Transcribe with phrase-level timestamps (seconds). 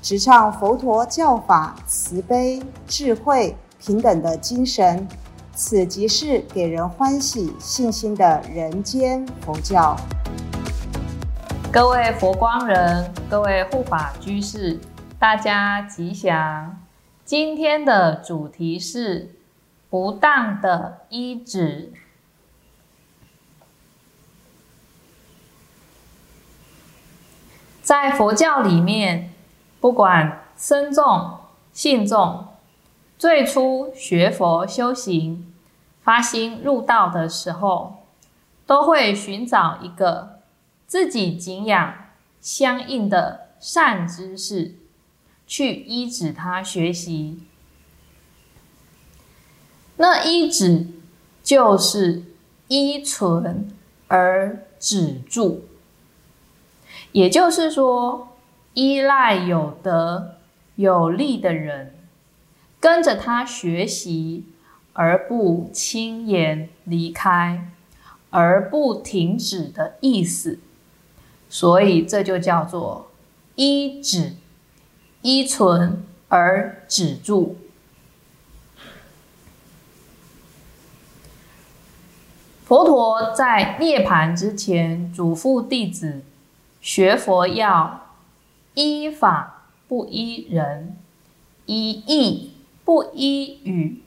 [0.00, 5.06] 直唱佛陀教法慈悲、智慧、平等的精神。
[5.54, 9.96] 此即是给人欢喜、信心的人间佛教。
[11.72, 14.78] 各位佛光人，各位护法居士，
[15.18, 16.80] 大家吉祥。
[17.24, 19.34] 今天的主题是。
[19.90, 21.94] 不当的医治，
[27.80, 29.32] 在佛教里面，
[29.80, 31.38] 不管僧众、
[31.72, 32.48] 信众，
[33.16, 35.52] 最初学佛修行、
[36.02, 38.04] 发心入道的时候，
[38.66, 40.40] 都会寻找一个
[40.86, 41.94] 自己敬仰
[42.40, 44.74] 相应的善知识，
[45.46, 47.40] 去医治他学习。
[49.96, 50.86] 那依止
[51.42, 52.22] 就是
[52.68, 53.68] 依存
[54.06, 55.64] 而止住，
[57.12, 58.27] 也就是说，
[58.78, 60.36] 依赖有德
[60.76, 61.96] 有力的人，
[62.78, 64.44] 跟着他学习，
[64.92, 67.72] 而不轻言离开，
[68.30, 70.60] 而不停止的意思。
[71.48, 73.10] 所以这就叫做
[73.56, 74.36] 依止，
[75.22, 77.58] 依存而止住。
[82.64, 86.22] 佛陀在涅盘之前，嘱咐弟子
[86.80, 88.07] 学佛要
[88.80, 90.96] 依法不依人，
[91.66, 92.52] 依义
[92.84, 94.02] 不依语，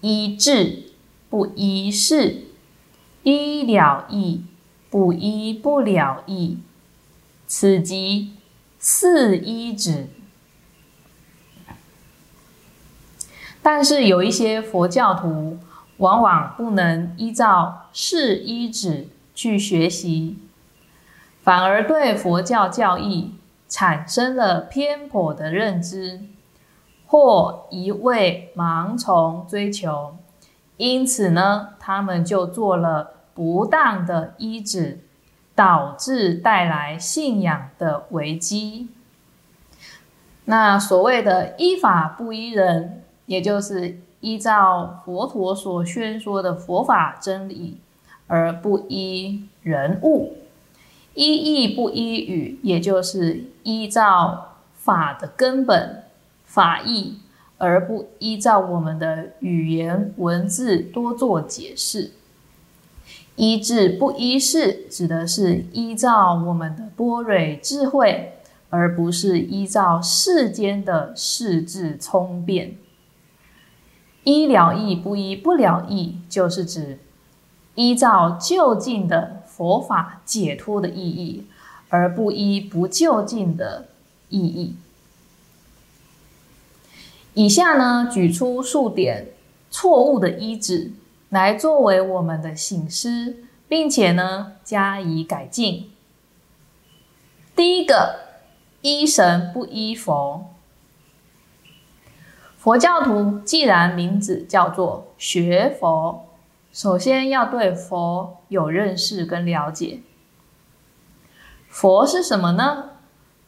[0.00, 0.90] 依智
[1.30, 2.46] 不依事，
[3.22, 4.42] 依了义
[4.90, 6.58] 不依不了义，
[7.46, 8.32] 此即
[8.80, 10.08] 四依止。
[13.62, 15.58] 但是有一些佛教徒。
[15.98, 20.38] 往往不能依照四依止去学习，
[21.42, 23.32] 反而对佛教教义
[23.68, 26.22] 产生了偏颇的认知，
[27.06, 30.16] 或一味盲从追求，
[30.76, 35.00] 因此呢，他们就做了不当的依止，
[35.54, 38.88] 导致带来信仰的危机。
[40.46, 44.00] 那所谓的依法不依人，也就是。
[44.20, 47.78] 依照佛陀所宣说的佛法真理，
[48.26, 50.32] 而不依人物；
[51.18, 56.04] 依义不依语，也就是依照法的根本
[56.44, 57.18] 法义，
[57.56, 62.12] 而不依照我们的语言文字多做解释。
[63.34, 68.34] 依智不依事，指的是依照我们的波蕊智慧，
[68.70, 72.76] 而不是依照世间的世智聪辩。
[74.22, 77.00] 依了义不依不了义，就是指
[77.74, 81.44] 依照就近的佛法解脱的意义，
[81.88, 83.88] 而不依不就近的
[84.28, 84.76] 意义。
[87.34, 89.30] 以下呢，举出数点
[89.68, 90.92] 错误的依止，
[91.30, 93.38] 来作为我们的醒思，
[93.68, 95.90] 并且呢加以改进。
[97.56, 98.20] 第一个，
[98.82, 100.54] 依神不依佛。
[102.56, 106.27] 佛教徒既然名字叫做学佛，
[106.72, 110.00] 首先要对佛有认识跟了解。
[111.68, 112.90] 佛是什么呢？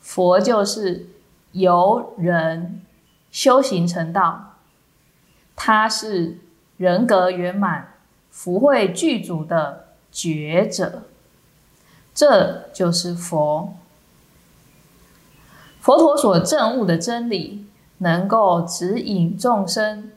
[0.00, 1.08] 佛就是
[1.52, 2.82] 由人
[3.30, 4.56] 修行成道，
[5.54, 6.38] 他是
[6.76, 7.94] 人格圆满、
[8.30, 11.02] 福慧具足的觉者，
[12.14, 13.74] 这就是佛。
[15.80, 17.66] 佛陀所证悟的真理。
[18.02, 20.10] 能够指引众生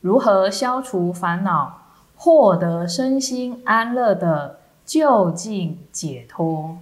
[0.00, 1.82] 如何消除烦恼，
[2.16, 6.78] 获得身心安乐的究竟解脱，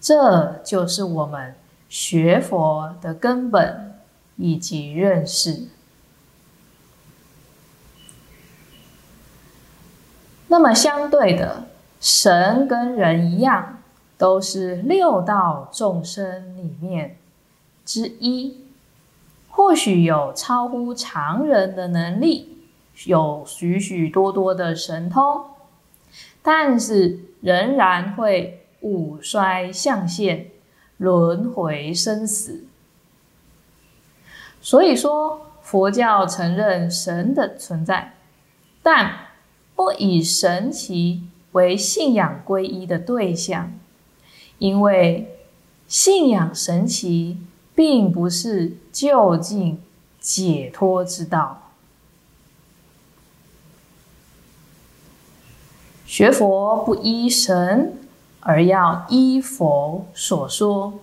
[0.00, 1.54] 这就是我们
[1.88, 3.98] 学佛的根本
[4.36, 5.64] 以及认识。
[10.48, 11.64] 那么相对的，
[12.00, 13.78] 神跟人一样，
[14.16, 17.18] 都是六道众生里面
[17.84, 18.64] 之一。
[19.50, 22.55] 或许有超乎常人的能力，
[23.04, 25.44] 有许许多多的神通，
[26.42, 30.46] 但是仍然会五衰相现，
[30.96, 32.64] 轮回生死。
[34.62, 38.14] 所以说，佛教承认神的存在，
[38.82, 39.12] 但
[39.74, 43.72] 不以神奇为信仰皈依的对象，
[44.58, 45.36] 因为
[45.86, 47.38] 信仰神奇
[47.74, 49.82] 并不是就近
[50.18, 51.65] 解脱之道。
[56.16, 57.92] 学佛不依神，
[58.40, 60.94] 而要依佛所说。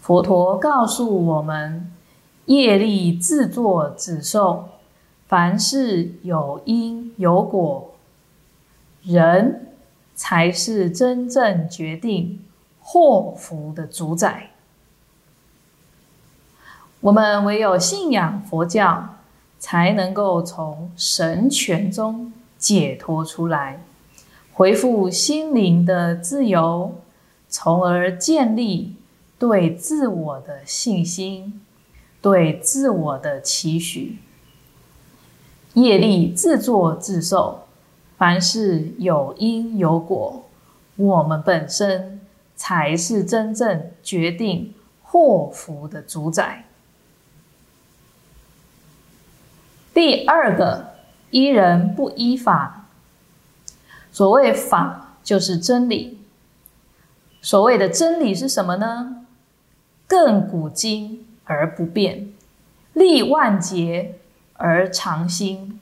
[0.00, 1.88] 佛陀告诉我们：
[2.46, 4.70] 业力自作自受，
[5.28, 7.94] 凡事有因有果，
[9.04, 9.68] 人
[10.16, 12.44] 才是真正决定
[12.82, 14.50] 祸福的主宰。
[17.02, 19.10] 我们唯有信仰佛教，
[19.60, 23.80] 才能够从神权中解脱出来。
[24.54, 26.94] 恢复心灵的自由，
[27.48, 28.94] 从而建立
[29.36, 31.60] 对自我的信心，
[32.22, 34.18] 对自我的期许。
[35.72, 37.64] 业力自作自受，
[38.16, 40.44] 凡事有因有果，
[40.94, 42.20] 我们本身
[42.54, 44.72] 才是真正决定
[45.02, 46.64] 祸福的主宰。
[49.92, 50.90] 第二个，
[51.30, 52.83] 依人不依法。
[54.14, 56.20] 所谓法就是真理。
[57.42, 59.26] 所谓的真理是什么呢？
[60.08, 62.32] 亘古今而不变，
[62.92, 64.14] 历万劫
[64.52, 65.80] 而常新，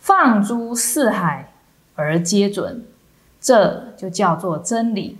[0.00, 1.52] 放诸四海
[1.94, 2.84] 而皆准，
[3.40, 5.16] 这就叫做真理。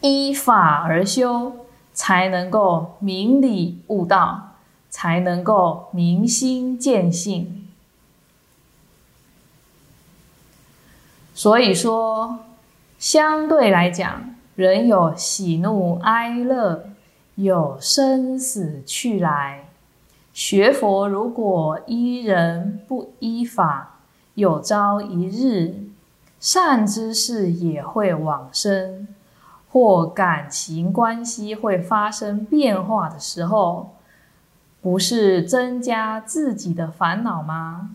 [0.00, 4.54] 依法而修，才能够明理悟道，
[4.88, 7.67] 才能够明心见性。
[11.38, 12.40] 所以说，
[12.98, 16.86] 相对来讲，人有喜怒哀乐，
[17.36, 19.68] 有生死去来。
[20.32, 24.00] 学佛如果依人不依法，
[24.34, 25.76] 有朝一日
[26.40, 29.06] 善知识也会往生，
[29.70, 33.90] 或感情关系会发生变化的时候，
[34.82, 37.90] 不是增加自己的烦恼吗？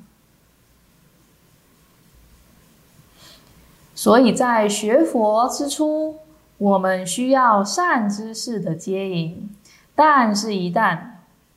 [4.03, 6.17] 所以在学佛之初，
[6.57, 9.49] 我们需要善知识的接引，
[9.95, 10.99] 但是，一旦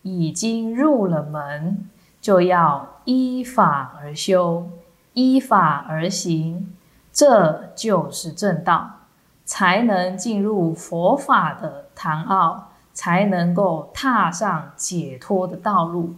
[0.02, 1.88] 已经入了门，
[2.20, 4.70] 就要依法而修，
[5.14, 6.72] 依法而行，
[7.12, 9.00] 这就是正道，
[9.44, 16.14] 才能进入佛法的堂奥，才能够踏上解脱的道路。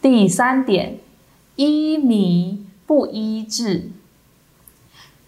[0.00, 0.98] 第三点，
[1.56, 2.63] 依迷。
[2.86, 3.90] 不依智，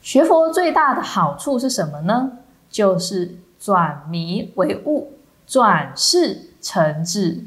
[0.02, 2.38] 学佛最大的好处是什么呢？
[2.70, 5.12] 就是转迷为悟，
[5.46, 7.44] 转世成智。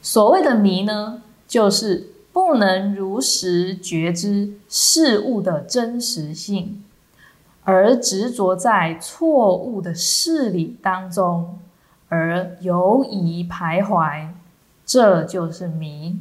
[0.00, 6.84] 所谓的迷呢，就是不能如实觉知事物的真实性，
[7.64, 11.58] 而执着在错误的事理当中，
[12.08, 14.28] 而犹疑徘徊，
[14.84, 16.18] 这就是迷。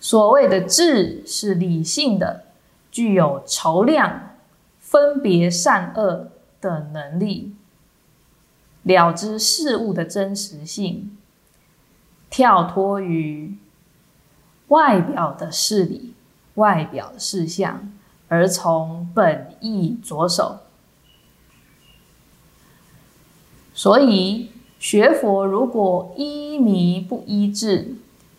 [0.00, 2.44] 所谓的智是理性的，
[2.90, 4.36] 具有筹量、
[4.78, 7.54] 分别善恶的能力，
[8.84, 11.16] 了知事物的真实性，
[12.30, 13.56] 跳脱于
[14.68, 16.14] 外表的事理、
[16.54, 17.92] 外表的事项，
[18.28, 20.60] 而从本意着手。
[23.74, 27.96] 所以学佛如果依迷不依智。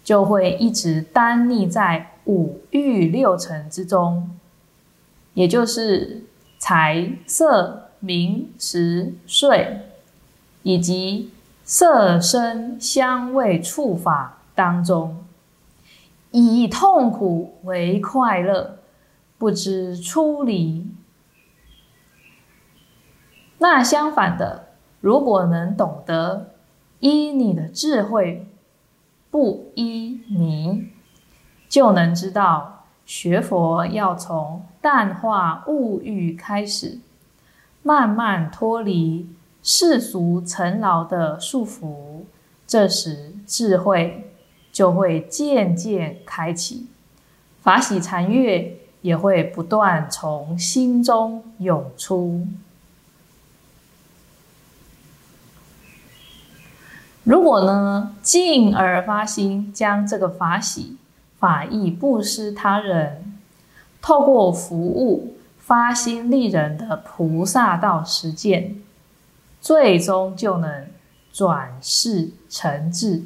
[0.09, 4.27] 就会一直单溺在五欲六尘之中，
[5.35, 6.23] 也就是
[6.57, 9.81] 财色名食睡，
[10.63, 11.31] 以及
[11.63, 15.23] 色声香味触法当中，
[16.31, 18.79] 以痛苦为快乐，
[19.37, 20.87] 不知出离。
[23.59, 24.69] 那相反的，
[25.01, 26.49] 如果能懂得
[26.99, 28.47] 依你的智慧。
[29.31, 30.89] 不依迷，
[31.67, 36.99] 就能知道学佛要从淡化物欲开始，
[37.83, 39.27] 慢慢脱离
[39.61, 42.21] 世俗尘劳的束缚。
[42.65, 44.31] 这时智慧
[44.71, 46.87] 就会渐渐开启，
[47.61, 52.47] 法喜禅悦也会不断从心中涌出。
[57.29, 60.97] 如果呢，进而发心，将这个法喜、
[61.37, 63.39] 法意布施他人，
[64.01, 68.81] 透过服务、发心利人的菩萨道实践，
[69.61, 70.87] 最终就能
[71.31, 73.25] 转世成智。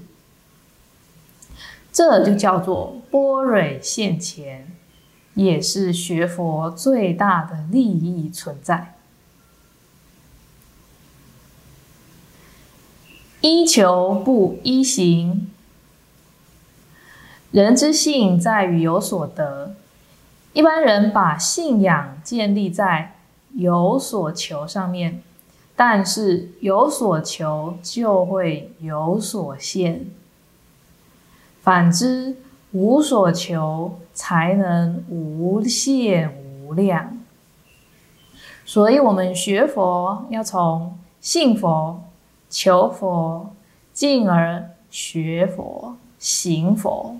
[1.93, 4.67] 这就叫做波蕊现前，
[5.36, 8.92] 也是学佛最大的利益存在。
[13.43, 15.51] 依求不依行，
[17.51, 19.75] 人之性在于有所得。
[20.53, 23.17] 一般人把信仰建立在
[23.51, 25.21] 有所求上面，
[25.75, 30.05] 但是有所求就会有所限。
[31.62, 32.38] 反之，
[32.71, 36.33] 无所求才能无限
[36.65, 37.19] 无量。
[38.63, 42.01] 所以，我们学佛要从信佛、
[42.53, 43.55] 求佛，
[43.93, 47.17] 进而学佛、行佛。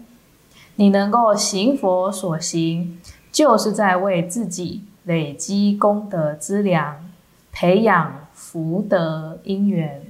[0.76, 3.02] 你能够行佛所行。
[3.32, 7.10] 就是在为自己累积功德资粮，
[7.52, 10.06] 培养福德因缘。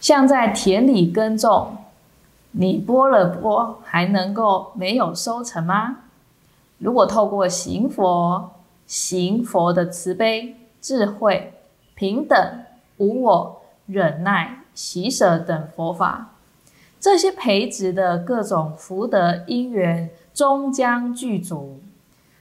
[0.00, 1.76] 像在田里耕种，
[2.52, 5.98] 你播了播，还能够没有收成吗？
[6.78, 8.52] 如果透过行佛、
[8.86, 11.52] 行佛的慈悲、智慧、
[11.98, 12.64] 平等、
[12.98, 16.36] 无我、忍耐、喜舍等佛法。
[17.00, 21.80] 这些培植的各种福德因缘终将具足，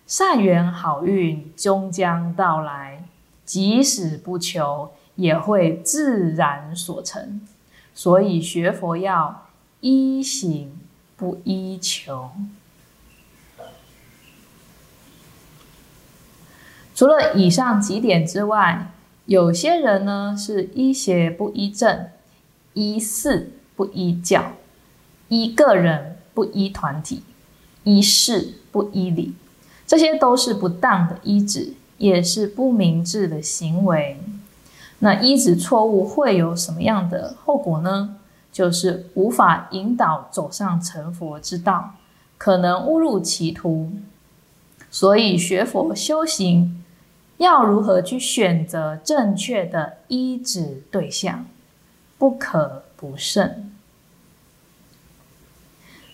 [0.05, 3.03] 善缘好运终将到来，
[3.45, 7.41] 即使不求，也会自然所成。
[7.95, 9.47] 所以学佛要
[9.79, 10.79] 依行
[11.15, 12.29] 不依求。
[16.93, 18.91] 除了以上几点之外，
[19.27, 22.07] 有些人呢是依邪不依正，
[22.73, 23.53] 依事。
[23.77, 24.53] 不依教，
[25.27, 27.21] 依个人不依团体，
[27.83, 29.35] 依事不依理，
[29.85, 34.19] 这些都是不当的依止，也是不明智的行为。
[34.97, 38.15] 那依止错误会有什么样的后果呢？
[38.51, 41.93] 就是无法引导走上成佛之道，
[42.39, 43.91] 可能误入歧途。
[44.89, 46.76] 所以学佛修行，
[47.37, 51.45] 要如何去选择正确的依止对象？
[52.17, 53.71] 不可不慎。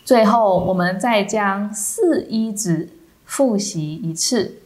[0.04, 2.90] 最后，我们再将四依止
[3.26, 4.60] 复习一次：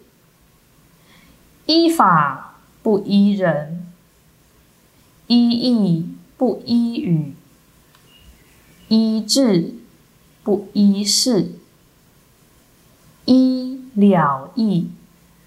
[1.67, 3.85] 依法不依人，
[5.27, 7.35] 依义不依语，
[8.87, 9.75] 依智
[10.43, 11.51] 不依事，
[13.25, 14.89] 依了义